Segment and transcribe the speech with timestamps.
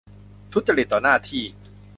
[0.51, 1.43] ทุจริตต่อหน้าที่